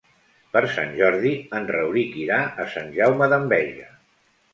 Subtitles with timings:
[0.53, 3.87] Per Sant Jordi en Rauric irà a Sant Jaume d'Enveja.